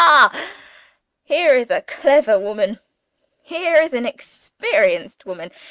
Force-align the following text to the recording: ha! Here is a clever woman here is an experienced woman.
ha! 0.03 0.31
Here 1.21 1.53
is 1.55 1.69
a 1.69 1.81
clever 1.83 2.39
woman 2.39 2.79
here 3.43 3.83
is 3.83 3.93
an 3.93 4.07
experienced 4.07 5.27
woman. 5.27 5.51